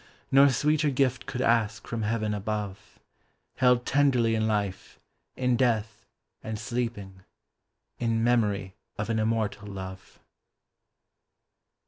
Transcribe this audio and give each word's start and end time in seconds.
Nor 0.31 0.49
sweeter 0.49 0.89
gift 0.89 1.27
could 1.27 1.41
ask 1.43 1.85
from 1.85 2.01
heaven 2.01 2.33
above; 2.33 2.97
Held 3.57 3.85
tenderly 3.85 4.33
in 4.33 4.47
life, 4.47 4.99
in 5.35 5.55
death, 5.55 6.07
and 6.41 6.57
sleeping" 6.57 7.21
In 7.99 8.23
memory 8.23 8.73
of 8.97 9.11
an 9.11 9.19
immortal 9.19 9.67
love." 9.67 10.19